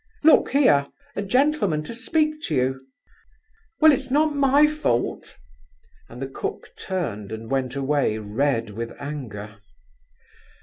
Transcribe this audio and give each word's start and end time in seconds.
Look 0.23 0.49
here!... 0.49 0.87
a 1.15 1.21
gentleman 1.21 1.83
to 1.83 1.93
speak 1.93 2.41
to 2.45 2.55
you!... 2.55 2.87
Well, 3.79 3.91
it's 3.91 4.09
not 4.09 4.33
my 4.33 4.65
fault!" 4.65 5.37
and 6.09 6.19
the 6.19 6.25
cook 6.27 6.69
turned 6.75 7.31
and 7.31 7.51
went 7.51 7.75
away 7.75 8.17
red 8.17 8.71
with 8.71 8.95
anger. 8.99 9.59